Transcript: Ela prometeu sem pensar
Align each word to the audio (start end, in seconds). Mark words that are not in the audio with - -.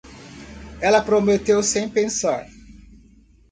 Ela 0.81 0.99
prometeu 0.99 1.61
sem 1.61 1.87
pensar 1.87 2.47